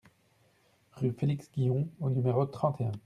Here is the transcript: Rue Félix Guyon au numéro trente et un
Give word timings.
Rue 0.93 1.11
Félix 1.11 1.51
Guyon 1.51 1.87
au 1.99 2.09
numéro 2.09 2.43
trente 2.47 2.81
et 2.81 2.85
un 2.85 2.91